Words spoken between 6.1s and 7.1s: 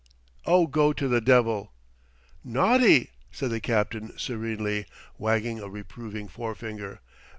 forefinger.